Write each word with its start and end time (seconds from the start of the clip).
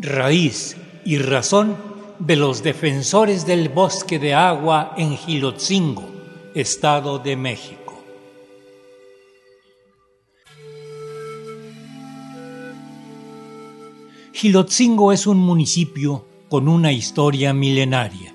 raíz 0.00 0.76
y 1.04 1.18
razón 1.18 1.76
de 2.20 2.36
los 2.36 2.62
defensores 2.62 3.46
del 3.46 3.68
bosque 3.68 4.18
de 4.18 4.34
agua 4.34 4.94
en 4.96 5.16
Gilotzingo, 5.16 6.04
Estado 6.54 7.18
de 7.18 7.36
México. 7.36 8.00
Gilotzingo 14.32 15.12
es 15.12 15.26
un 15.26 15.38
municipio 15.38 16.24
con 16.48 16.68
una 16.68 16.92
historia 16.92 17.52
milenaria. 17.52 18.32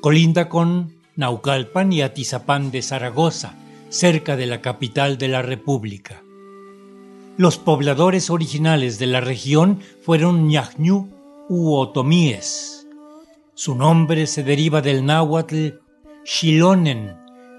Colinda 0.00 0.48
con 0.48 0.96
Naucalpan 1.14 1.92
y 1.92 2.02
Atizapán 2.02 2.72
de 2.72 2.82
Zaragoza, 2.82 3.54
cerca 3.90 4.36
de 4.36 4.46
la 4.46 4.60
capital 4.60 5.18
de 5.18 5.28
la 5.28 5.42
República. 5.42 6.22
Los 7.38 7.56
pobladores 7.56 8.30
originales 8.30 8.98
de 8.98 9.06
la 9.06 9.20
región 9.20 9.80
fueron 10.02 10.48
ñañú 10.48 11.08
u 11.48 11.76
otomíes. 11.76 12.88
Su 13.54 13.76
nombre 13.76 14.26
se 14.26 14.42
deriva 14.42 14.82
del 14.82 15.06
náhuatl 15.06 15.78
Xilonen, 16.24 17.16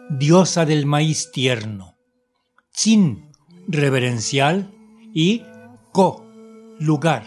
diosa 0.10 0.66
del 0.66 0.86
maíz 0.86 1.32
tierno. 1.32 1.96
Tzin, 2.74 3.32
reverencial, 3.70 4.70
y 5.14 5.44
Ko, 5.94 6.26
lugar, 6.78 7.24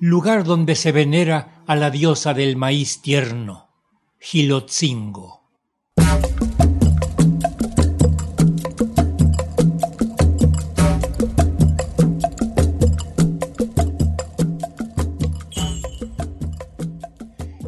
lugar 0.00 0.44
donde 0.44 0.74
se 0.74 0.92
venera 0.92 1.62
a 1.66 1.76
la 1.76 1.90
diosa 1.90 2.32
del 2.32 2.56
maíz 2.56 3.02
tierno, 3.02 3.68
Gilotzingo. 4.18 5.39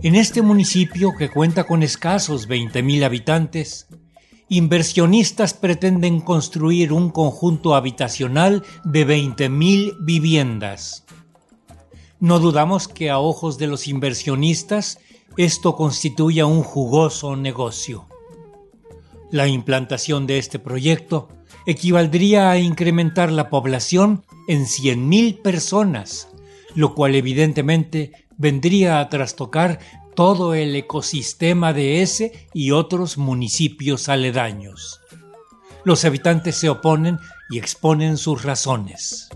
En 0.04 0.16
este 0.16 0.42
municipio, 0.42 1.12
que 1.16 1.30
cuenta 1.30 1.62
con 1.62 1.84
escasos 1.84 2.48
20.000 2.48 3.04
habitantes, 3.04 3.86
inversionistas 4.48 5.54
pretenden 5.54 6.20
construir 6.20 6.92
un 6.92 7.10
conjunto 7.10 7.76
habitacional 7.76 8.64
de 8.82 9.06
20.000 9.06 9.98
viviendas. 10.00 11.04
No 12.18 12.40
dudamos 12.40 12.88
que 12.88 13.10
a 13.10 13.20
ojos 13.20 13.58
de 13.58 13.68
los 13.68 13.86
inversionistas 13.86 14.98
esto 15.36 15.76
constituya 15.76 16.46
un 16.46 16.64
jugoso 16.64 17.36
negocio. 17.36 18.06
La 19.30 19.46
implantación 19.46 20.26
de 20.26 20.38
este 20.38 20.58
proyecto 20.58 21.28
equivaldría 21.64 22.50
a 22.50 22.58
incrementar 22.58 23.30
la 23.30 23.48
población 23.50 24.24
en 24.48 24.64
100.000 24.64 25.42
personas, 25.42 26.28
lo 26.74 26.96
cual 26.96 27.14
evidentemente 27.14 28.21
vendría 28.38 29.00
a 29.00 29.08
trastocar 29.08 29.78
todo 30.14 30.54
el 30.54 30.74
ecosistema 30.76 31.72
de 31.72 32.02
ese 32.02 32.48
y 32.52 32.72
otros 32.72 33.18
municipios 33.18 34.08
aledaños. 34.08 35.00
Los 35.84 36.04
habitantes 36.04 36.56
se 36.56 36.68
oponen 36.68 37.18
y 37.50 37.58
exponen 37.58 38.16
sus 38.16 38.44
razones. 38.44 39.28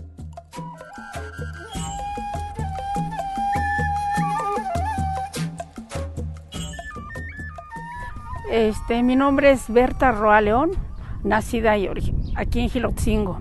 Este, 8.51 9.03
mi 9.03 9.15
nombre 9.15 9.51
es 9.51 9.67
Berta 9.67 10.11
Roa 10.11 10.39
León, 10.39 10.71
nacida 11.23 11.73
aquí 12.35 12.59
en 12.61 12.69
Gilotzingo. 12.69 13.39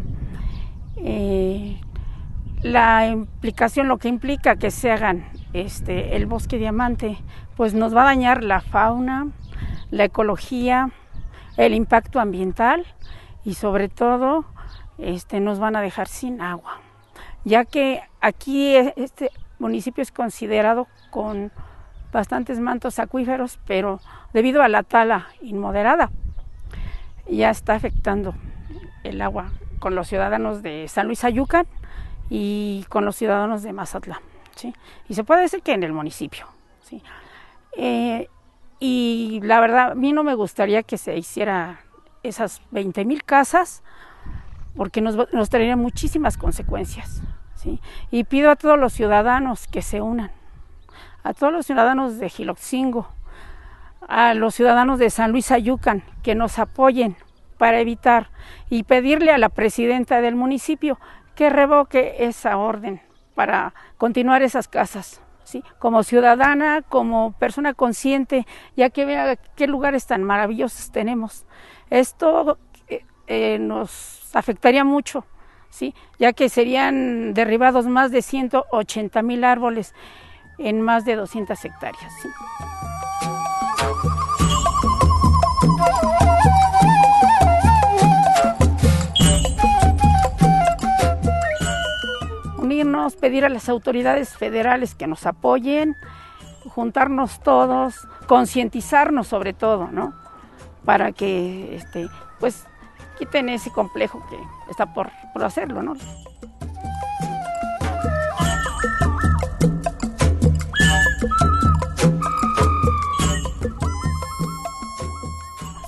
Eh, 0.97 1.79
la 2.63 3.07
implicación, 3.07 3.87
lo 3.87 3.99
que 3.99 4.09
implica 4.09 4.57
que 4.57 4.73
se 4.73 4.91
hagan 4.91 5.36
este, 5.61 6.17
el 6.17 6.27
bosque 6.27 6.59
diamante, 6.59 7.19
pues 7.57 7.75
nos 7.75 7.95
va 7.95 8.03
a 8.03 8.07
dañar 8.07 8.43
la 8.43 8.61
fauna, 8.61 9.29
la 9.91 10.05
ecología, 10.05 10.91
el 11.57 11.75
impacto 11.75 12.21
ambiental 12.21 12.85
y 13.45 13.55
sobre 13.55 13.89
todo 13.89 14.45
este, 14.99 15.41
nos 15.41 15.59
van 15.59 15.77
a 15.77 15.81
dejar 15.81 16.09
sin 16.09 16.41
agua, 16.41 16.81
ya 17.45 17.65
que 17.65 18.03
aquí 18.21 18.77
este 18.77 19.31
municipio 19.59 20.03
es 20.03 20.13
considerado 20.13 20.87
con 21.11 21.53
bastantes 22.13 22.61
mantos 22.61 22.99
acuíferos, 22.99 23.59
pero 23.67 24.01
debido 24.33 24.63
a 24.63 24.69
la 24.69 24.83
tala 24.83 25.29
inmoderada 25.41 26.11
ya 27.29 27.51
está 27.51 27.75
afectando 27.75 28.35
el 29.03 29.21
agua 29.21 29.53
con 29.79 29.95
los 29.95 30.09
ciudadanos 30.09 30.63
de 30.63 30.89
San 30.89 31.07
Luis 31.07 31.25
Ayucan 31.25 31.67
y 32.29 32.85
con 32.89 33.05
los 33.05 33.17
ciudadanos 33.17 33.63
de 33.63 33.73
Mazatlán. 33.73 34.36
¿Sí? 34.57 34.75
Y 35.09 35.15
se 35.15 35.23
puede 35.23 35.43
decir 35.43 35.63
que 35.63 35.73
en 35.73 35.85
el 35.85 35.93
municipio. 35.93 36.47
¿sí? 36.83 37.03
Eh, 37.77 38.29
y 38.81 39.41
la 39.45 39.61
verdad, 39.61 39.93
a 39.93 39.95
mí 39.95 40.13
no 40.13 40.25
me 40.25 40.35
gustaría 40.35 40.83
que 40.83 40.99
se 40.99 41.17
hiciera 41.17 41.81
esas 42.23 42.61
20 42.73 43.05
mil 43.05 43.23
casas 43.23 43.85
porque 44.75 45.01
nos, 45.01 45.17
nos 45.33 45.49
traería 45.49 45.77
muchísimas 45.77 46.37
consecuencias. 46.37 47.23
¿sí? 47.55 47.81
Y 48.11 48.25
pido 48.25 48.51
a 48.51 48.57
todos 48.57 48.79
los 48.79 48.93
ciudadanos 48.93 49.69
que 49.69 49.83
se 49.83 50.01
unan, 50.01 50.33
a 51.23 51.33
todos 51.33 51.53
los 51.53 51.67
ciudadanos 51.67 52.19
de 52.19 52.29
Giloxingo, 52.29 53.09
a 54.09 54.35
los 54.35 54.55
ciudadanos 54.55 54.99
de 54.99 55.11
San 55.11 55.33
Luis 55.33 55.51
Ayucan, 55.51 56.03
que 56.23 56.35
nos 56.35 56.59
apoyen 56.59 57.17
para 57.59 57.81
evitar 57.81 58.31
y 58.69 58.83
pedirle 58.83 59.33
a 59.33 59.39
la 59.39 59.49
presidenta 59.49 60.21
del 60.21 60.37
municipio 60.37 60.99
que 61.35 61.49
revoque 61.51 62.17
esa 62.21 62.59
orden 62.59 63.01
para 63.37 63.75
continuar 63.99 64.43
esas 64.43 64.67
casas. 64.67 65.21
¿sí? 65.45 65.63
Como 65.79 66.03
ciudadana, 66.03 66.83
como 66.83 67.33
persona 67.33 67.75
consciente, 67.75 68.47
ya 68.77 68.91
que 68.91 69.05
vea 69.05 69.37
qué 69.37 69.69
lugares 69.69 70.07
tan 70.07 70.25
maravillosos 70.25 70.91
tenemos. 70.91 71.47
Esto 71.91 72.59
eh, 72.89 73.05
eh, 73.29 73.59
nos 73.61 74.35
afectaría 74.35 74.83
mucho, 74.83 75.25
¿sí? 75.71 75.95
ya 76.19 76.33
que 76.33 76.49
serían 76.49 77.35
derribados 77.35 77.87
más 77.87 78.11
de 78.11 78.23
180 78.23 79.23
mil 79.23 79.45
árboles 79.45 79.95
en 80.59 80.81
más 80.81 81.05
de 81.05 81.15
200 81.15 81.65
hectáreas. 81.65 82.13
Pedir 93.21 93.45
a 93.45 93.49
las 93.49 93.69
autoridades 93.69 94.37
federales 94.37 94.95
que 94.95 95.07
nos 95.07 95.27
apoyen, 95.27 95.97
juntarnos 96.69 97.41
todos, 97.41 98.07
concientizarnos 98.27 99.29
sobre 99.29 99.53
todo, 99.53 99.89
¿no? 99.91 100.15
Para 100.85 101.13
que, 101.13 101.77
este, 101.77 102.09
pues, 102.39 102.67
quiten 103.19 103.49
ese 103.49 103.71
complejo 103.71 104.23
que 104.29 104.37
está 104.71 104.93
por, 104.93 105.11
por 105.33 105.45
hacerlo, 105.45 105.83
¿no? 105.83 105.95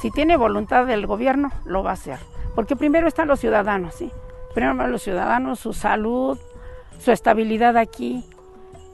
Si 0.00 0.10
tiene 0.10 0.36
voluntad 0.36 0.86
del 0.86 1.06
gobierno, 1.06 1.50
lo 1.64 1.82
va 1.82 1.90
a 1.90 1.94
hacer. 1.94 2.18
Porque 2.54 2.76
primero 2.76 3.08
están 3.08 3.28
los 3.28 3.40
ciudadanos, 3.40 3.94
¿sí? 3.94 4.10
Primero 4.54 4.86
los 4.88 5.02
ciudadanos, 5.02 5.60
su 5.60 5.72
salud, 5.72 6.38
su 6.98 7.12
estabilidad 7.12 7.76
aquí, 7.76 8.24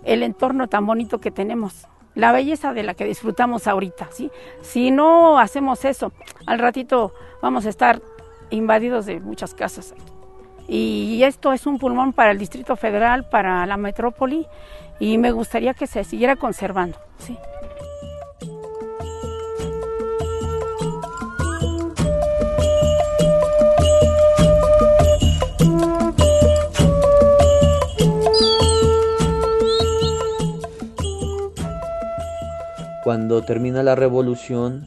el 0.05 0.23
entorno 0.23 0.69
tan 0.69 0.87
bonito 0.87 1.19
que 1.19 1.31
tenemos, 1.31 1.87
la 2.15 2.33
belleza 2.33 2.73
de 2.73 2.83
la 2.83 2.95
que 2.95 3.05
disfrutamos 3.05 3.67
ahorita, 3.67 4.09
¿sí? 4.13 4.31
Si 4.63 4.91
no 4.91 5.39
hacemos 5.39 5.85
eso, 5.85 6.13
al 6.47 6.59
ratito 6.59 7.13
vamos 7.43 7.67
a 7.67 7.71
estar 7.71 8.01
invadidos 8.51 9.07
de 9.07 9.21
muchas 9.21 9.55
casas. 9.55 9.95
Y 10.69 11.23
esto 11.25 11.53
es 11.53 11.67
un 11.67 11.79
pulmón 11.79 12.13
para 12.13 12.31
el 12.31 12.39
Distrito 12.39 12.77
Federal, 12.77 13.29
para 13.29 13.67
la 13.67 13.77
metrópoli, 13.77 14.47
y 15.01 15.19
me 15.19 15.33
gustaría 15.33 15.75
que 15.75 15.87
se 15.87 16.05
siguiera 16.05 16.37
conservando, 16.37 16.97
¿sí? 17.19 17.37
Cuando 33.05 33.43
termina 33.43 33.83
la 33.83 33.97
revolución, 33.97 34.87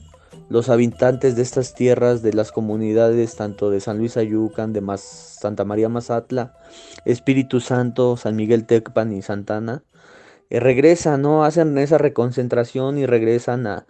los 0.50 0.70
habitantes 0.70 1.36
de 1.36 1.44
estas 1.44 1.76
tierras, 1.76 2.24
de 2.24 2.34
las 2.34 2.52
comunidades 2.52 3.36
tanto 3.36 3.70
de 3.70 3.80
San 3.80 4.00
Luis 4.00 4.18
Ayucan, 4.18 4.74
de 4.74 4.82
Santa 4.98 5.66
María 5.66 5.88
Mazatla, 5.88 6.56
Espíritu 7.06 7.60
Santo, 7.60 8.18
San 8.18 8.36
Miguel 8.36 8.66
Tecpan 8.66 9.14
y 9.14 9.22
Santana, 9.22 9.84
eh, 10.50 10.60
regresan, 10.60 11.22
¿no? 11.22 11.46
Hacen 11.46 11.78
esa 11.78 12.00
reconcentración 12.00 12.98
y 12.98 13.06
regresan 13.06 13.68
a, 13.68 13.86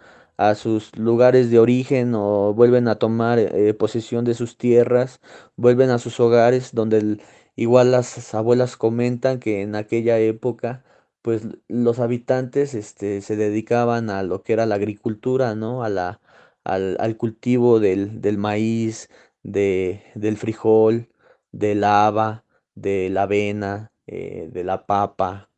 sus 0.56 0.94
lugares 0.94 1.50
de 1.50 1.58
origen 1.58 2.14
o 2.14 2.52
vuelven 2.52 2.86
a 2.86 2.96
tomar 2.96 3.38
eh, 3.38 3.72
posesión 3.72 4.26
de 4.26 4.34
sus 4.34 4.58
tierras, 4.58 5.20
vuelven 5.56 5.88
a 5.88 5.98
sus 5.98 6.20
hogares 6.20 6.74
donde 6.74 7.18
igual 7.56 7.92
las 7.92 8.34
abuelas 8.34 8.76
comentan 8.76 9.40
que 9.40 9.62
en 9.62 9.74
aquella 9.74 10.18
época 10.18 10.84
pues 11.28 11.42
los 11.68 11.98
habitantes 11.98 12.72
este, 12.72 13.20
se 13.20 13.36
dedicaban 13.36 14.08
a 14.08 14.22
lo 14.22 14.42
que 14.42 14.54
era 14.54 14.64
la 14.64 14.76
agricultura, 14.76 15.54
¿no? 15.54 15.84
A 15.84 15.90
la, 15.90 16.22
al, 16.64 17.16
cultivo 17.18 17.80
del, 17.80 18.22
del 18.22 18.38
maíz, 18.38 19.10
de, 19.42 20.02
del 20.14 20.38
frijol, 20.38 21.10
del 21.52 21.84
haba, 21.84 22.46
de 22.74 23.10
la 23.10 23.24
avena, 23.24 23.92
eh, 24.06 24.48
de 24.50 24.64
la 24.64 24.86
papa, 24.86 25.50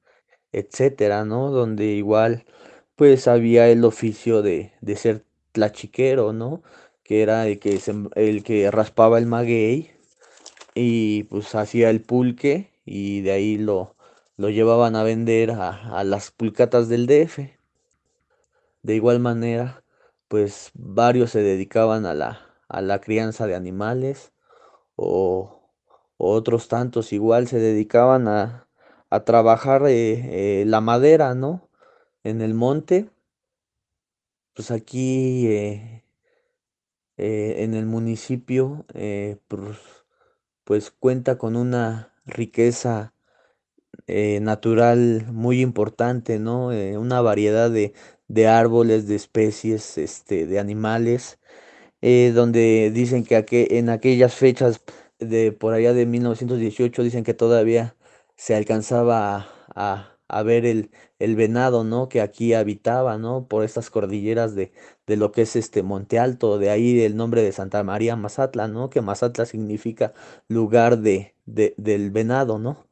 etcétera, 0.50 1.24
¿no? 1.24 1.52
Donde 1.52 1.84
igual 1.86 2.46
pues 2.96 3.28
había 3.28 3.68
el 3.68 3.84
oficio 3.84 4.42
de, 4.42 4.72
de 4.80 4.96
ser 4.96 5.24
tlachiquero, 5.52 6.32
¿no? 6.32 6.64
Que 7.04 7.22
era 7.22 7.46
el 7.46 7.60
que, 7.60 7.78
el 8.16 8.42
que 8.42 8.72
raspaba 8.72 9.18
el 9.18 9.26
maguey 9.26 9.92
y 10.74 11.24
pues 11.24 11.54
hacía 11.54 11.90
el 11.90 12.00
pulque 12.02 12.72
y 12.84 13.20
de 13.20 13.30
ahí 13.30 13.56
lo, 13.56 13.94
lo 14.40 14.48
llevaban 14.48 14.96
a 14.96 15.02
vender 15.02 15.50
a, 15.50 15.98
a 15.98 16.02
las 16.02 16.30
pulcatas 16.30 16.88
del 16.88 17.06
DF. 17.06 17.58
De 18.82 18.94
igual 18.94 19.20
manera, 19.20 19.84
pues 20.28 20.70
varios 20.72 21.32
se 21.32 21.42
dedicaban 21.42 22.06
a 22.06 22.14
la, 22.14 22.40
a 22.66 22.80
la 22.80 23.02
crianza 23.02 23.46
de 23.46 23.54
animales 23.54 24.32
o, 24.96 25.60
otros 26.16 26.68
tantos 26.68 27.12
igual 27.12 27.48
se 27.48 27.58
dedicaban 27.58 28.28
a, 28.28 28.66
a 29.10 29.24
trabajar 29.24 29.82
eh, 29.86 30.62
eh, 30.62 30.64
la 30.64 30.80
madera, 30.80 31.34
¿no? 31.34 31.68
En 32.24 32.40
el 32.40 32.54
monte. 32.54 33.10
Pues 34.54 34.70
aquí 34.70 35.48
eh, 35.48 36.02
en 37.18 37.74
el 37.74 37.84
municipio 37.84 38.86
pues, 39.48 39.78
pues, 40.64 40.90
cuenta 40.90 41.36
con 41.36 41.56
una 41.56 42.14
riqueza 42.24 43.12
natural 44.40 45.26
muy 45.32 45.60
importante, 45.60 46.38
¿no? 46.38 46.68
una 46.68 47.20
variedad 47.20 47.70
de, 47.70 47.92
de, 48.28 48.48
árboles, 48.48 49.06
de 49.08 49.16
especies, 49.16 49.98
este, 49.98 50.46
de 50.46 50.58
animales, 50.58 51.38
donde 52.00 52.90
dicen 52.92 53.24
que 53.24 53.68
en 53.70 53.90
aquellas 53.90 54.34
fechas 54.34 54.82
de 55.20 55.52
por 55.52 55.74
allá 55.74 55.92
de 55.92 56.06
1918 56.06 57.02
dicen 57.02 57.24
que 57.24 57.34
todavía 57.34 57.96
se 58.36 58.54
alcanzaba 58.56 59.48
a, 59.74 60.16
a, 60.28 60.42
ver 60.42 60.64
el, 60.66 60.90
el, 61.18 61.36
venado, 61.36 61.84
¿no? 61.84 62.08
Que 62.08 62.20
aquí 62.20 62.54
habitaba, 62.54 63.18
¿no? 63.18 63.46
Por 63.46 63.64
estas 63.64 63.90
cordilleras 63.90 64.54
de, 64.54 64.72
de, 65.06 65.16
lo 65.16 65.32
que 65.32 65.42
es 65.42 65.56
este 65.56 65.82
Monte 65.82 66.18
Alto, 66.18 66.58
de 66.58 66.70
ahí 66.70 67.00
el 67.02 67.16
nombre 67.16 67.42
de 67.42 67.52
Santa 67.52 67.82
María 67.84 68.16
Mazatla, 68.16 68.68
¿no? 68.68 68.90
Que 68.90 69.02
Mazatla 69.02 69.46
significa 69.46 70.14
lugar 70.48 70.98
de, 70.98 71.34
de 71.46 71.74
del 71.76 72.10
venado, 72.10 72.58
¿no? 72.58 72.86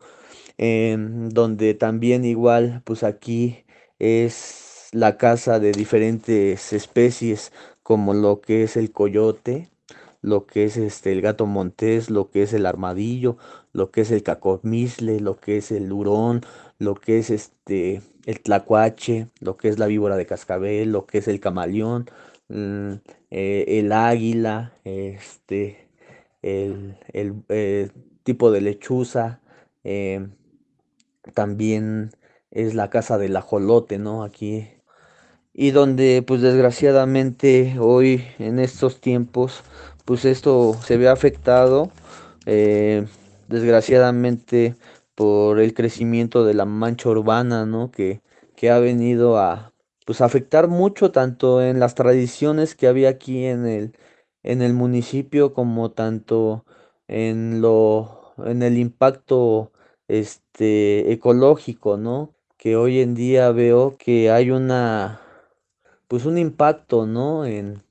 Em, 0.59 1.29
donde 1.31 1.75
también 1.75 2.25
igual, 2.25 2.83
pues 2.85 3.05
aquí 3.05 3.65
es 4.01 4.89
la 4.93 5.17
casa 5.17 5.61
de 5.61 5.73
diferentes 5.73 6.73
especies, 6.73 7.53
como 7.83 8.13
lo 8.15 8.41
que 8.41 8.65
es 8.65 8.77
el 8.77 8.91
coyote, 8.93 9.71
lo 10.21 10.47
que 10.47 10.65
es 10.65 10.77
este 10.77 11.13
el 11.13 11.21
gato 11.23 11.47
montés, 11.47 12.11
lo 12.11 12.31
que 12.31 12.43
es 12.43 12.53
el 12.53 12.67
armadillo, 12.67 13.37
lo 13.73 13.91
que 13.91 14.01
es 14.03 14.11
el 14.11 14.23
cacomisle, 14.23 15.21
lo 15.21 15.37
que 15.39 15.59
es 15.59 15.71
el 15.71 15.93
hurón, 15.93 16.43
lo 16.79 16.95
que 16.97 17.19
es 17.19 17.31
este 17.31 18.03
el 18.27 18.41
tlacuache, 18.41 19.29
lo 19.41 19.57
que 19.57 19.69
es 19.69 19.79
la 19.79 19.87
víbora 19.87 20.17
de 20.17 20.27
cascabel, 20.27 20.93
lo 20.93 21.07
que 21.07 21.19
es 21.19 21.29
el 21.29 21.41
camaleón, 21.41 22.07
mm, 22.49 22.95
eh, 23.31 23.65
el 23.69 23.93
águila, 23.93 24.73
este 24.85 25.89
el, 26.43 26.97
eh, 27.49 27.91
tipo 28.25 28.51
de 28.51 28.61
lechuza, 28.61 29.41
em, 29.85 30.33
también 31.35 32.13
es 32.51 32.75
la 32.75 32.91
casa 32.91 33.19
del 33.19 33.37
ajolote, 33.37 33.99
¿no? 33.99 34.23
Aquí 34.25 34.69
y 35.53 35.73
donde 35.73 36.23
pues 36.27 36.41
desgraciadamente 36.41 37.77
hoy 37.81 38.25
en 38.39 38.61
estos 38.61 39.01
tiempos 39.01 39.63
pues 40.05 40.25
esto 40.25 40.75
se 40.85 40.97
ve 40.97 41.09
afectado 41.09 41.91
eh, 42.47 43.07
desgraciadamente 43.49 44.77
por 45.15 45.59
el 45.61 45.75
crecimiento 45.75 46.45
de 46.45 46.55
la 46.55 46.65
mancha 46.65 47.09
urbana, 47.09 47.67
¿no? 47.67 47.91
Que, 47.91 48.23
que 48.55 48.71
ha 48.71 48.79
venido 48.79 49.39
a 49.39 49.73
pues 50.07 50.21
afectar 50.21 50.69
mucho 50.69 51.11
tanto 51.13 51.61
en 51.63 51.81
las 51.81 51.95
tradiciones 51.97 52.75
que 52.75 52.87
había 52.89 53.11
aquí 53.11 53.45
en 53.45 53.67
el 53.67 53.97
en 54.45 54.63
el 54.63 54.75
municipio 54.75 55.53
como 55.55 55.91
tanto 55.91 56.65
en 57.09 57.61
lo 57.61 58.33
en 58.47 58.63
el 58.63 58.79
impacto 58.79 59.73
este 60.09 61.13
ecológico, 61.13 61.97
¿no? 61.97 62.35
Que 62.57 62.77
hoy 62.77 63.01
en 63.01 63.15
día 63.15 63.51
veo 63.53 63.97
que 63.99 64.31
hay 64.31 64.51
una 64.51 65.21
pues 66.09 66.27
un 66.27 66.39
impacto, 66.39 67.07
¿no? 67.07 67.47
En 67.47 67.83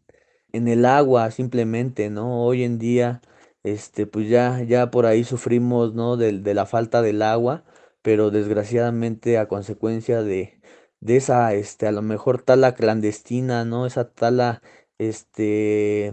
en 0.54 0.68
el 0.68 0.86
agua 0.86 1.32
simplemente, 1.32 2.10
¿no? 2.10 2.44
Hoy 2.46 2.64
en 2.64 2.80
día, 2.80 3.22
este, 3.64 4.08
pues 4.08 4.30
ya, 4.30 4.64
ya 4.64 4.92
por 4.92 5.06
ahí 5.06 5.24
sufrimos, 5.24 5.94
¿no? 5.94 6.18
De, 6.18 6.40
de 6.40 6.54
la 6.54 6.66
falta 6.66 7.02
del 7.02 7.22
agua, 7.22 7.64
pero 8.02 8.32
desgraciadamente 8.32 9.38
a 9.38 9.48
consecuencia 9.48 10.24
de, 10.24 10.60
de 11.02 11.18
esa, 11.18 11.54
este, 11.54 11.88
a 11.88 11.92
lo 11.92 12.02
mejor 12.02 12.42
tala 12.42 12.76
clandestina, 12.76 13.66
¿no? 13.66 13.86
Esa 13.86 14.10
tala, 14.10 14.62
este, 14.98 16.12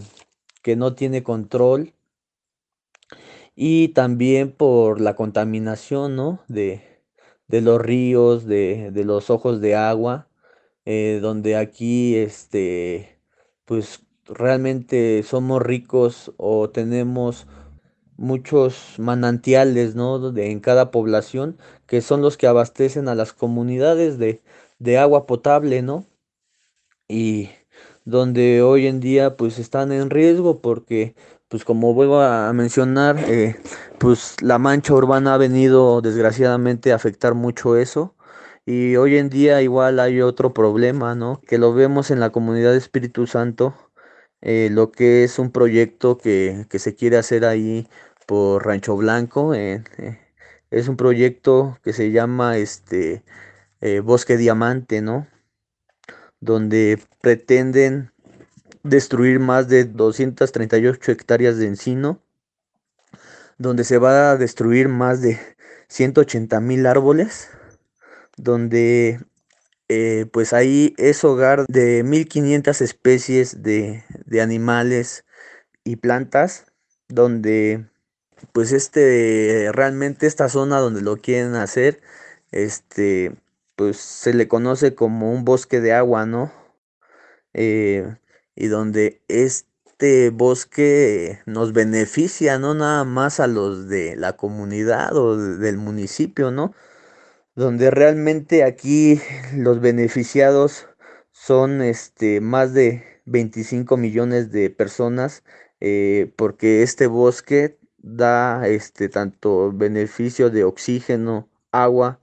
que 0.63 0.77
no 0.77 0.95
tiene 0.95 1.23
control. 1.23 1.95
Y 3.57 3.89
también 3.89 4.53
por 4.53 5.01
la 5.01 5.15
contaminación, 5.17 6.17
¿no? 6.17 6.43
De, 6.49 6.83
de 7.49 7.61
los 7.61 7.81
ríos, 7.81 8.47
de, 8.47 8.91
de 8.93 9.05
los 9.05 9.31
ojos 9.31 9.61
de 9.61 9.77
agua, 9.77 10.29
eh, 10.85 11.21
donde 11.23 11.57
aquí, 11.57 12.17
este, 12.17 13.21
pues 13.65 14.05
realmente 14.27 15.23
somos 15.23 15.63
ricos 15.63 16.33
o 16.37 16.71
tenemos 16.71 17.47
muchos 18.17 18.97
manantiales, 18.99 19.95
¿no? 19.97 20.33
De, 20.33 20.51
en 20.51 20.61
cada 20.61 20.91
población, 20.91 21.59
que 21.87 22.01
son 22.03 22.23
los 22.23 22.37
que 22.37 22.47
abastecen 22.49 23.09
a 23.09 23.15
las 23.15 23.33
comunidades 23.33 24.19
de, 24.19 24.43
de 24.79 24.99
agua 24.99 25.27
potable, 25.27 25.83
¿no? 25.83 26.07
Y 27.09 27.51
donde 28.05 28.63
hoy 28.63 28.87
en 28.87 29.01
día 29.01 29.37
pues 29.37 29.59
están 29.59 29.93
en 29.93 30.11
riesgo 30.11 30.61
porque 30.61 31.15
pues 31.49 31.65
como 31.65 31.95
vuelvo 31.95 32.21
a 32.21 32.53
mencionar 32.53 33.19
eh, 33.29 33.57
pues 33.99 34.37
la 34.43 34.59
mancha 34.59 34.95
urbana 34.95 35.35
ha 35.35 35.39
venido 35.39 36.01
desgraciadamente 36.01 36.93
a 36.93 36.97
afectar 36.97 37.35
mucho 37.35 37.77
eso 37.77 38.17
y 38.67 38.97
hoy 38.97 39.19
en 39.19 39.31
día 39.31 39.63
igual 39.63 40.01
hay 40.01 40.21
otro 40.23 40.55
problema 40.55 41.15
no 41.15 41.41
que 41.47 41.59
lo 41.59 41.75
vemos 41.75 42.11
en 42.11 42.21
la 42.21 42.31
comunidad 42.31 42.73
de 42.73 42.79
Espíritu 42.79 43.27
Santo 43.27 43.75
eh, 44.43 44.69
lo 44.71 44.93
que 44.93 45.25
es 45.25 45.39
un 45.39 45.51
proyecto 45.53 46.19
que, 46.19 46.67
se 46.71 46.95
quiere 46.95 47.17
hacer 47.19 47.45
ahí 47.47 47.89
por 48.27 48.67
Rancho 48.67 48.97
Blanco. 48.97 49.55
Eh, 49.55 49.83
es 50.71 50.89
un 50.89 50.97
proyecto 50.97 51.79
que 51.83 51.93
se 51.95 52.11
llama 52.11 52.59
este 52.59 53.25
Bosque 54.03 54.37
Diamante, 54.37 55.03
¿no? 55.03 55.27
Donde 56.41 56.99
pretenden 57.23 58.14
destruir 58.85 59.41
más 59.41 59.69
de 59.69 59.85
238 59.85 61.11
hectáreas 61.11 61.57
de 61.59 61.67
encino, 61.67 62.21
donde 63.59 63.85
se 63.85 63.99
va 63.99 64.31
a 64.31 64.37
destruir 64.37 64.89
más 64.89 65.23
de 65.23 65.41
180 65.89 66.61
mil 66.61 66.87
árboles, 66.87 67.49
donde 68.37 69.21
eh, 69.89 70.27
pues 70.33 70.53
ahí 70.53 70.95
es 70.99 71.25
hogar 71.25 71.67
de 71.67 72.03
1500 72.05 72.81
especies 72.81 73.63
de, 73.63 74.05
animales 74.43 75.25
y 75.85 75.97
plantas, 75.97 76.67
donde 77.09 77.87
pues 78.53 78.73
este 78.73 79.71
realmente 79.73 80.27
esta 80.27 80.49
zona 80.49 80.79
donde 80.79 81.03
lo 81.03 81.17
quieren 81.17 81.55
hacer, 81.55 82.01
este 82.53 83.33
pues 83.77 83.97
se 83.99 84.35
le 84.35 84.49
conoce 84.49 84.95
como 84.95 85.33
un 85.33 85.45
bosque 85.45 85.81
de 85.81 85.93
agua, 85.93 86.27
¿no? 86.27 86.53
Eh, 87.55 88.17
y 88.57 88.69
donde 88.69 89.23
este 89.29 90.31
bosque 90.31 91.41
nos 91.47 91.73
beneficia 91.73 92.59
no 92.59 92.75
nada 92.75 93.05
más 93.05 93.41
a 93.41 93.47
los 93.47 93.89
de 93.89 94.17
la 94.17 94.35
comunidad 94.37 95.17
o 95.17 95.37
del 95.37 95.79
municipio, 95.79 96.51
¿no? 96.51 96.75
donde 97.55 97.91
realmente 97.91 98.65
aquí 98.65 99.21
los 99.55 99.81
beneficiados 99.81 100.87
son 101.33 101.83
este, 101.83 102.41
más 102.41 102.75
de 102.75 103.05
25 103.27 103.97
millones 103.97 104.51
de 104.51 104.71
personas 104.71 105.43
eh, 105.81 106.33
porque 106.37 106.83
este 106.83 107.07
bosque 107.07 107.79
da 107.99 108.67
este, 108.69 109.09
tanto 109.09 109.73
beneficio 109.73 110.51
de 110.51 110.65
oxígeno, 110.65 111.49
agua 111.73 112.21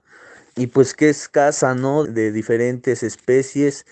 y 0.56 0.68
pues 0.68 0.94
que 0.94 1.08
es 1.08 1.28
casa, 1.28 1.74
¿no? 1.74 2.04
De 2.04 2.32
diferentes 2.32 3.02
especies 3.02 3.86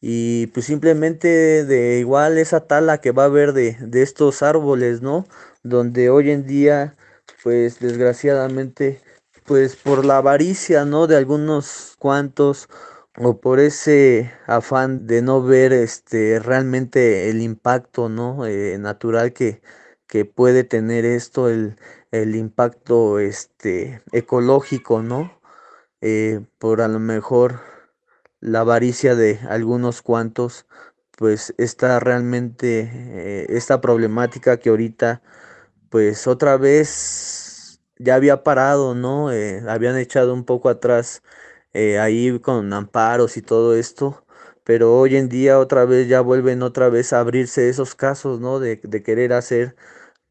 y 0.00 0.48
pues 0.48 0.66
simplemente 0.66 1.64
de 1.64 1.98
igual 1.98 2.38
esa 2.38 2.66
tala 2.66 2.98
que 3.00 3.12
va 3.12 3.24
a 3.24 3.26
haber 3.26 3.52
de, 3.52 3.76
de 3.80 4.02
estos 4.02 4.42
árboles, 4.42 5.02
¿no? 5.02 5.26
Donde 5.62 6.10
hoy 6.10 6.30
en 6.30 6.46
día 6.46 6.96
pues 7.42 7.78
desgraciadamente, 7.80 9.00
pues 9.44 9.76
por 9.76 10.04
la 10.04 10.18
avaricia, 10.18 10.84
¿no? 10.84 11.06
De 11.06 11.16
algunos 11.16 11.94
cuantos 11.98 12.68
o 13.18 13.40
por 13.40 13.60
ese 13.60 14.32
afán 14.46 15.06
de 15.06 15.22
no 15.22 15.42
ver 15.42 15.72
este 15.72 16.38
realmente 16.40 17.30
el 17.30 17.40
impacto, 17.40 18.08
¿no? 18.08 18.46
Eh, 18.46 18.78
natural 18.78 19.32
que, 19.32 19.62
que 20.06 20.24
puede 20.24 20.64
tener 20.64 21.04
esto, 21.04 21.48
el, 21.48 21.76
el 22.10 22.34
impacto 22.36 23.18
este 23.18 24.02
ecológico, 24.12 25.02
¿no? 25.02 25.40
Eh, 26.00 26.40
por 26.58 26.80
a 26.82 26.88
lo 26.88 26.98
mejor 27.00 27.60
la 28.40 28.60
avaricia 28.60 29.14
de 29.16 29.40
algunos 29.48 30.02
cuantos, 30.02 30.66
pues 31.16 31.54
está 31.58 32.00
realmente 32.00 32.90
eh, 32.92 33.46
esta 33.50 33.80
problemática 33.80 34.58
que 34.58 34.70
ahorita 34.70 35.22
pues 35.90 36.26
otra 36.26 36.56
vez 36.56 37.80
ya 37.98 38.16
había 38.16 38.42
parado, 38.44 38.94
¿no? 38.94 39.32
Eh, 39.32 39.62
habían 39.68 39.96
echado 39.98 40.34
un 40.34 40.44
poco 40.44 40.68
atrás 40.68 41.22
eh, 41.72 41.98
ahí 41.98 42.38
con 42.40 42.72
amparos 42.72 43.36
y 43.36 43.42
todo 43.42 43.76
esto, 43.76 44.26
pero 44.64 44.98
hoy 44.98 45.16
en 45.16 45.28
día 45.28 45.58
otra 45.58 45.84
vez 45.84 46.08
ya 46.08 46.20
vuelven 46.20 46.62
otra 46.62 46.88
vez 46.90 47.12
a 47.12 47.20
abrirse 47.20 47.68
esos 47.68 47.94
casos, 47.94 48.40
¿no? 48.40 48.60
De, 48.60 48.76
de 48.82 49.02
querer 49.02 49.32
hacer 49.32 49.76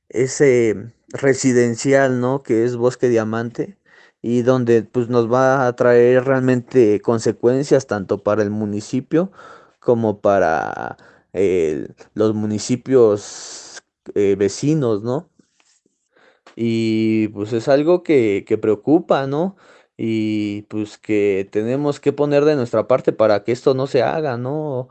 ese 0.09 0.93
residencial, 1.09 2.19
¿no? 2.21 2.43
Que 2.43 2.65
es 2.65 2.75
Bosque 2.77 3.09
Diamante 3.09 3.77
y 4.25 4.41
donde 4.41 4.83
pues 4.83 5.09
nos 5.09 5.31
va 5.31 5.67
a 5.67 5.75
traer 5.75 6.25
realmente 6.25 6.99
consecuencias 7.01 7.87
tanto 7.87 8.23
para 8.23 8.41
el 8.43 8.49
municipio 8.49 9.31
como 9.79 10.19
para 10.21 10.97
eh, 11.33 11.89
los 12.15 12.33
municipios 12.33 13.83
vecinos, 14.37 15.03
¿no? 15.03 15.29
Y 16.55 17.27
pues 17.29 17.53
es 17.53 17.67
algo 17.67 18.03
que, 18.03 18.45
que 18.47 18.57
preocupa, 18.57 19.27
¿no? 19.27 19.57
Y 19.97 20.63
pues 20.63 20.97
que 20.97 21.47
tenemos 21.51 21.99
que 21.99 22.13
poner 22.13 22.45
de 22.45 22.55
nuestra 22.55 22.87
parte 22.87 23.13
para 23.13 23.43
que 23.43 23.51
esto 23.51 23.73
no 23.73 23.87
se 23.87 24.03
haga, 24.03 24.37
¿no? 24.37 24.89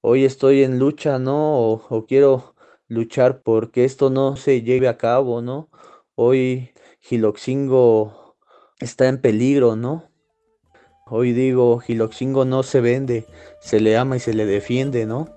Hoy 0.00 0.24
estoy 0.24 0.62
en 0.62 0.78
lucha, 0.78 1.18
¿no? 1.18 1.58
O, 1.60 2.06
quiero 2.06 2.54
luchar 2.88 3.42
porque 3.42 3.84
esto 3.84 4.10
no 4.10 4.36
se 4.36 4.62
lleve 4.62 4.88
a 4.88 4.98
cabo, 4.98 5.42
¿no? 5.42 5.70
Hoy 6.14 6.70
Giloxingo 7.00 8.25
está 8.80 9.08
en 9.08 9.20
peligro, 9.20 9.76
¿no? 9.76 10.04
Hoy 11.06 11.32
digo, 11.32 11.78
Giloxingo 11.78 12.44
no 12.44 12.62
se 12.62 12.80
vende, 12.80 13.26
se 13.60 13.80
le 13.80 13.96
ama 13.96 14.16
y 14.16 14.20
se 14.20 14.34
le 14.34 14.46
defiende, 14.46 15.06
¿no? 15.06 15.28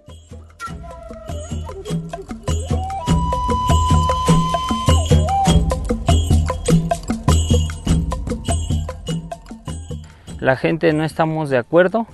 la 10.40 10.56
gente 10.56 10.94
no 10.94 11.04
estamos 11.04 11.52
de 11.52 11.58
acuerdo 11.58 12.08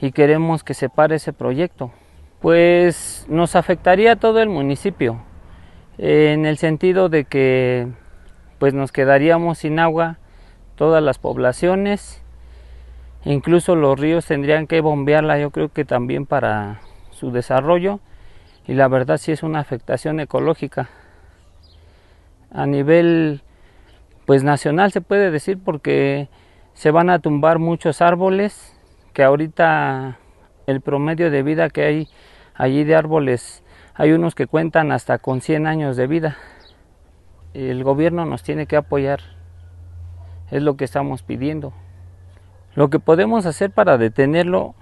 y 0.00 0.10
queremos 0.10 0.64
que 0.64 0.74
se 0.74 0.88
pare 0.88 1.16
ese 1.16 1.32
proyecto. 1.32 1.92
Pues 2.40 3.26
nos 3.28 3.54
afectaría 3.54 4.12
a 4.12 4.16
todo 4.16 4.40
el 4.40 4.48
municipio, 4.48 5.22
en 5.98 6.46
el 6.46 6.58
sentido 6.58 7.08
de 7.08 7.24
que 7.24 7.86
pues 8.58 8.74
nos 8.74 8.90
quedaríamos 8.90 9.58
sin 9.58 9.78
agua 9.78 10.18
todas 10.76 11.02
las 11.02 11.18
poblaciones, 11.18 12.22
incluso 13.24 13.76
los 13.76 13.98
ríos 13.98 14.26
tendrían 14.26 14.66
que 14.66 14.80
bombearla 14.80 15.38
yo 15.38 15.50
creo 15.50 15.68
que 15.68 15.84
también 15.84 16.26
para 16.26 16.80
su 17.10 17.30
desarrollo 17.30 18.00
y 18.66 18.74
la 18.74 18.88
verdad 18.88 19.18
sí 19.18 19.32
es 19.32 19.42
una 19.42 19.60
afectación 19.60 20.20
ecológica 20.20 20.88
a 22.50 22.66
nivel 22.66 23.42
pues 24.26 24.42
nacional 24.42 24.92
se 24.92 25.00
puede 25.00 25.30
decir 25.30 25.58
porque 25.62 26.28
se 26.74 26.90
van 26.90 27.08
a 27.08 27.18
tumbar 27.18 27.58
muchos 27.58 28.02
árboles 28.02 28.78
que 29.12 29.22
ahorita 29.22 30.18
el 30.66 30.80
promedio 30.80 31.30
de 31.30 31.42
vida 31.42 31.70
que 31.70 31.84
hay 31.84 32.08
allí 32.54 32.84
de 32.84 32.94
árboles 32.94 33.64
hay 33.96 34.10
unos 34.10 34.34
que 34.34 34.48
cuentan 34.48 34.90
hasta 34.90 35.18
con 35.18 35.40
100 35.40 35.68
años 35.68 35.96
de 35.96 36.08
vida. 36.08 36.36
El 37.52 37.84
gobierno 37.84 38.26
nos 38.26 38.42
tiene 38.42 38.66
que 38.66 38.74
apoyar. 38.74 39.20
Es 40.50 40.62
lo 40.62 40.76
que 40.76 40.84
estamos 40.84 41.22
pidiendo. 41.22 41.72
Lo 42.74 42.90
que 42.90 42.98
podemos 42.98 43.46
hacer 43.46 43.70
para 43.70 43.98
detenerlo 43.98 44.74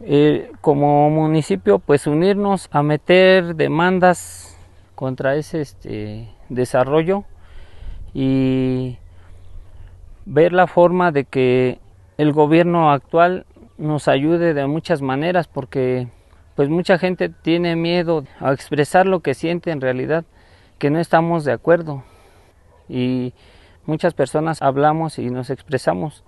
eh, 0.00 0.50
como 0.62 1.10
municipio, 1.10 1.78
pues 1.78 2.06
unirnos 2.06 2.68
a 2.70 2.82
meter 2.82 3.54
demandas 3.54 4.56
contra 4.94 5.34
ese 5.34 5.60
este, 5.60 6.30
desarrollo 6.48 7.24
y 8.14 8.98
ver 10.24 10.52
la 10.52 10.66
forma 10.66 11.12
de 11.12 11.24
que 11.24 11.78
el 12.16 12.32
gobierno 12.32 12.90
actual 12.90 13.46
nos 13.76 14.08
ayude 14.08 14.54
de 14.54 14.66
muchas 14.66 15.02
maneras 15.02 15.48
porque 15.48 16.08
pues 16.54 16.68
mucha 16.68 16.98
gente 16.98 17.28
tiene 17.28 17.76
miedo 17.76 18.24
a 18.40 18.52
expresar 18.52 19.06
lo 19.06 19.20
que 19.20 19.34
siente 19.34 19.70
en 19.70 19.80
realidad, 19.80 20.24
que 20.78 20.90
no 20.90 20.98
estamos 20.98 21.44
de 21.44 21.52
acuerdo 21.52 22.04
y 22.88 23.32
muchas 23.86 24.14
personas 24.14 24.62
hablamos 24.62 25.18
y 25.18 25.30
nos 25.30 25.50
expresamos, 25.50 26.24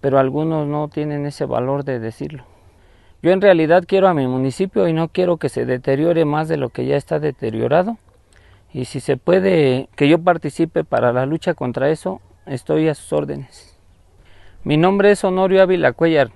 pero 0.00 0.18
algunos 0.18 0.66
no 0.66 0.88
tienen 0.88 1.26
ese 1.26 1.44
valor 1.44 1.84
de 1.84 1.98
decirlo. 1.98 2.44
Yo 3.22 3.30
en 3.30 3.40
realidad 3.40 3.84
quiero 3.86 4.08
a 4.08 4.14
mi 4.14 4.26
municipio 4.26 4.88
y 4.88 4.92
no 4.92 5.08
quiero 5.08 5.36
que 5.36 5.48
se 5.48 5.64
deteriore 5.64 6.24
más 6.24 6.48
de 6.48 6.56
lo 6.56 6.70
que 6.70 6.86
ya 6.86 6.96
está 6.96 7.18
deteriorado. 7.20 7.98
Y 8.72 8.86
si 8.86 9.00
se 9.00 9.16
puede 9.16 9.88
que 9.96 10.08
yo 10.08 10.18
participe 10.18 10.82
para 10.82 11.12
la 11.12 11.26
lucha 11.26 11.54
contra 11.54 11.90
eso, 11.90 12.20
Estoy 12.46 12.88
a 12.88 12.94
sus 12.94 13.12
órdenes. 13.12 13.78
Mi 14.64 14.76
nombre 14.76 15.12
es 15.12 15.22
Honorio 15.22 15.62
Ávila 15.62 15.92
Cuellar. 15.92 16.32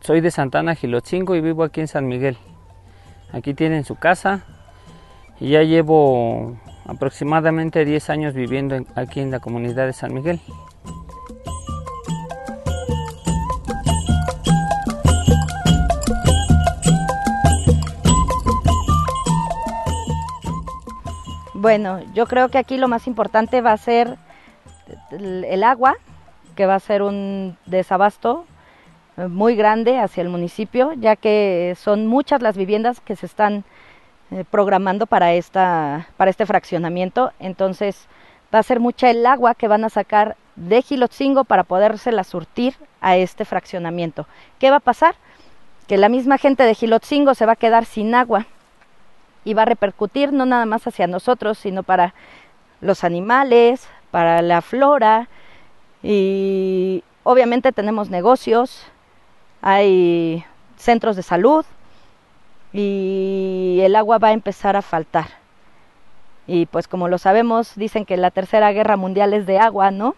Soy 0.00 0.20
de 0.20 0.30
Santana 0.30 0.76
Gilotzingo 0.76 1.34
y 1.34 1.40
vivo 1.40 1.64
aquí 1.64 1.80
en 1.80 1.88
San 1.88 2.06
Miguel. 2.06 2.38
Aquí 3.32 3.52
tienen 3.52 3.84
su 3.84 3.96
casa 3.96 4.44
y 5.40 5.50
ya 5.50 5.64
llevo 5.64 6.56
aproximadamente 6.90 7.84
10 7.84 8.10
años 8.10 8.34
viviendo 8.34 8.76
aquí 8.96 9.20
en 9.20 9.30
la 9.30 9.38
comunidad 9.38 9.86
de 9.86 9.92
San 9.92 10.12
Miguel. 10.12 10.40
Bueno, 21.54 22.00
yo 22.14 22.26
creo 22.26 22.48
que 22.48 22.58
aquí 22.58 22.76
lo 22.76 22.88
más 22.88 23.06
importante 23.06 23.60
va 23.60 23.72
a 23.72 23.76
ser 23.76 24.16
el 25.10 25.62
agua, 25.62 25.94
que 26.56 26.66
va 26.66 26.74
a 26.74 26.80
ser 26.80 27.02
un 27.02 27.56
desabasto 27.66 28.46
eh, 29.16 29.28
muy 29.28 29.54
grande 29.54 29.98
hacia 29.98 30.22
el 30.22 30.28
municipio, 30.28 30.92
ya 30.94 31.14
que 31.16 31.76
son 31.78 32.06
muchas 32.06 32.42
las 32.42 32.56
viviendas 32.56 33.00
que 33.00 33.14
se 33.14 33.26
están 33.26 33.64
eh, 34.32 34.44
programando 34.48 35.06
para, 35.06 35.32
esta, 35.32 36.08
para 36.16 36.30
este 36.30 36.46
fraccionamiento. 36.46 37.32
Entonces 37.40 38.06
va 38.54 38.60
a 38.60 38.62
ser 38.62 38.78
mucha 38.78 39.10
el 39.10 39.26
agua 39.26 39.54
que 39.54 39.68
van 39.68 39.84
a 39.84 39.88
sacar 39.88 40.36
de 40.56 40.82
Gilotzingo 40.82 41.44
para 41.44 41.64
podérsela 41.64 42.22
surtir 42.22 42.74
a 43.00 43.16
este 43.16 43.44
fraccionamiento. 43.44 44.26
¿Qué 44.58 44.70
va 44.70 44.76
a 44.76 44.80
pasar? 44.80 45.14
Que 45.88 45.96
la 45.96 46.08
misma 46.08 46.38
gente 46.38 46.62
de 46.62 46.74
Gilotzingo 46.74 47.34
se 47.34 47.46
va 47.46 47.52
a 47.52 47.56
quedar 47.56 47.84
sin 47.84 48.14
agua 48.14 48.46
y 49.44 49.54
va 49.54 49.62
a 49.62 49.66
repercutir 49.66 50.32
no 50.32 50.46
nada 50.46 50.66
más 50.66 50.86
hacia 50.86 51.06
nosotros, 51.06 51.58
sino 51.58 51.82
para 51.82 52.14
los 52.80 53.04
animales, 53.04 53.88
para 54.10 54.42
la 54.42 54.60
flora 54.60 55.28
y 56.02 57.02
obviamente 57.24 57.72
tenemos 57.72 58.10
negocios, 58.10 58.86
hay 59.62 60.44
centros 60.76 61.16
de 61.16 61.22
salud 61.22 61.64
y 62.72 63.80
el 63.82 63.96
agua 63.96 64.18
va 64.18 64.28
a 64.28 64.32
empezar 64.32 64.76
a 64.76 64.82
faltar. 64.82 65.26
Y 66.46 66.66
pues 66.66 66.88
como 66.88 67.08
lo 67.08 67.18
sabemos, 67.18 67.74
dicen 67.76 68.04
que 68.04 68.16
la 68.16 68.30
tercera 68.30 68.72
guerra 68.72 68.96
mundial 68.96 69.34
es 69.34 69.46
de 69.46 69.58
agua, 69.58 69.90
¿no? 69.90 70.14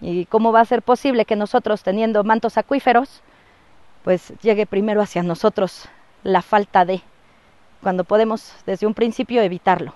¿Y 0.00 0.26
cómo 0.26 0.52
va 0.52 0.60
a 0.60 0.64
ser 0.64 0.82
posible 0.82 1.24
que 1.24 1.36
nosotros 1.36 1.82
teniendo 1.82 2.24
mantos 2.24 2.58
acuíferos, 2.58 3.22
pues 4.02 4.34
llegue 4.42 4.66
primero 4.66 5.00
hacia 5.00 5.22
nosotros 5.22 5.88
la 6.22 6.42
falta 6.42 6.84
de, 6.84 7.00
cuando 7.82 8.04
podemos 8.04 8.52
desde 8.66 8.86
un 8.86 8.94
principio 8.94 9.40
evitarlo? 9.42 9.94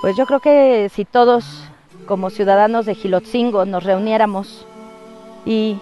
Pues 0.00 0.16
yo 0.16 0.24
creo 0.24 0.40
que 0.40 0.88
si 0.94 1.04
todos 1.04 1.68
como 2.08 2.30
ciudadanos 2.30 2.86
de 2.86 2.94
Gilotzingo 2.94 3.66
nos 3.66 3.84
reuniéramos 3.84 4.66
y 5.44 5.78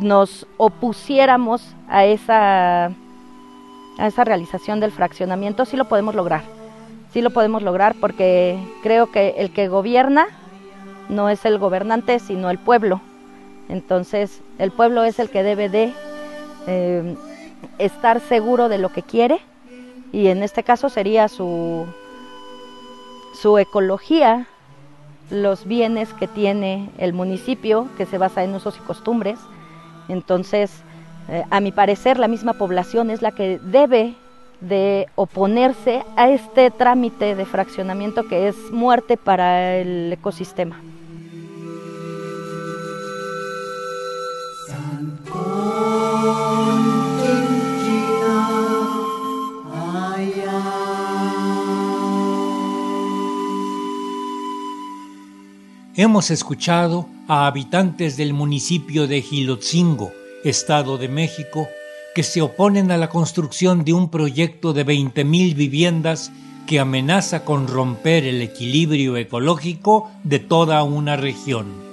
nos 0.00 0.46
opusiéramos 0.56 1.74
a 1.88 2.04
esa, 2.06 2.86
a 2.86 4.06
esa 4.06 4.24
realización 4.24 4.78
del 4.78 4.92
fraccionamiento, 4.92 5.64
sí 5.64 5.76
lo 5.76 5.86
podemos 5.86 6.14
lograr. 6.14 6.42
Sí 7.12 7.20
lo 7.22 7.30
podemos 7.30 7.62
lograr 7.62 7.96
porque 8.00 8.56
creo 8.84 9.10
que 9.10 9.34
el 9.36 9.52
que 9.52 9.66
gobierna 9.66 10.28
no 11.08 11.28
es 11.28 11.44
el 11.44 11.58
gobernante, 11.58 12.20
sino 12.20 12.48
el 12.48 12.58
pueblo. 12.58 13.00
Entonces, 13.68 14.40
el 14.58 14.70
pueblo 14.70 15.02
es 15.02 15.18
el 15.18 15.28
que 15.28 15.42
debe 15.42 15.68
de 15.68 15.92
eh, 16.68 17.16
estar 17.78 18.20
seguro 18.20 18.68
de 18.68 18.78
lo 18.78 18.90
que 18.90 19.02
quiere 19.02 19.40
y 20.12 20.28
en 20.28 20.44
este 20.44 20.62
caso 20.62 20.88
sería 20.88 21.26
su, 21.26 21.84
su 23.34 23.58
ecología, 23.58 24.46
los 25.32 25.66
bienes 25.66 26.12
que 26.12 26.28
tiene 26.28 26.90
el 26.98 27.14
municipio, 27.14 27.88
que 27.96 28.06
se 28.06 28.18
basa 28.18 28.44
en 28.44 28.54
usos 28.54 28.76
y 28.76 28.80
costumbres. 28.80 29.40
Entonces, 30.08 30.70
eh, 31.28 31.42
a 31.50 31.60
mi 31.60 31.72
parecer, 31.72 32.18
la 32.18 32.28
misma 32.28 32.52
población 32.52 33.10
es 33.10 33.22
la 33.22 33.32
que 33.32 33.58
debe 33.58 34.14
de 34.60 35.08
oponerse 35.16 36.04
a 36.16 36.28
este 36.28 36.70
trámite 36.70 37.34
de 37.34 37.46
fraccionamiento 37.46 38.28
que 38.28 38.48
es 38.48 38.56
muerte 38.70 39.16
para 39.16 39.76
el 39.76 40.12
ecosistema. 40.12 40.80
Hemos 55.94 56.30
escuchado 56.30 57.06
a 57.28 57.46
habitantes 57.46 58.16
del 58.16 58.32
municipio 58.32 59.06
de 59.06 59.20
Gilotzingo, 59.20 60.10
Estado 60.42 60.96
de 60.96 61.08
México, 61.08 61.68
que 62.14 62.22
se 62.22 62.40
oponen 62.40 62.90
a 62.90 62.96
la 62.96 63.10
construcción 63.10 63.84
de 63.84 63.92
un 63.92 64.08
proyecto 64.08 64.72
de 64.72 64.86
20.000 64.86 65.54
viviendas 65.54 66.32
que 66.66 66.80
amenaza 66.80 67.44
con 67.44 67.68
romper 67.68 68.24
el 68.24 68.40
equilibrio 68.40 69.18
ecológico 69.18 70.10
de 70.24 70.38
toda 70.38 70.82
una 70.82 71.16
región. 71.16 71.91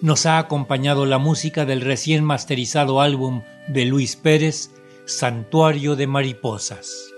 Nos 0.00 0.26
ha 0.26 0.38
acompañado 0.38 1.06
la 1.06 1.18
música 1.18 1.64
del 1.64 1.80
recién 1.80 2.24
masterizado 2.24 3.00
álbum 3.00 3.42
de 3.68 3.84
Luis 3.84 4.16
Pérez, 4.16 4.70
Santuario 5.06 5.96
de 5.96 6.06
Mariposas. 6.06 7.10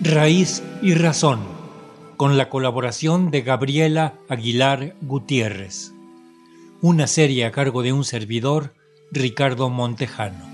Raíz 0.00 0.62
y 0.80 0.94
Razón, 0.94 1.40
con 2.16 2.38
la 2.38 2.48
colaboración 2.48 3.30
de 3.30 3.42
Gabriela 3.42 4.14
Aguilar 4.28 4.96
Gutiérrez. 5.02 5.92
Una 6.80 7.06
serie 7.06 7.44
a 7.44 7.52
cargo 7.52 7.82
de 7.82 7.92
un 7.92 8.04
servidor, 8.04 8.74
Ricardo 9.12 9.68
Montejano. 9.68 10.49